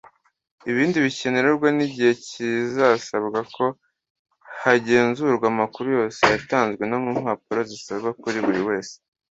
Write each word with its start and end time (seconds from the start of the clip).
ibindi 0.71 0.97
bikenerwa 1.05 1.67
n’igihe 1.77 2.11
kizasabwa 2.27 3.39
ko 3.55 3.65
hagenzurwa 4.61 5.45
amakuru 5.53 5.87
yose 5.97 6.21
yatanzwe 6.33 6.83
mu 7.03 7.09
mpapuro 7.23 7.59
zisaba 7.71 8.09
kuri 8.21 8.39
buri 8.47 8.61
wese 8.69 8.95